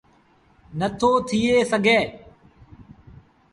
نٿو 0.79 1.11
ٿئي 1.27 1.55
سگھي۔ 1.71 1.99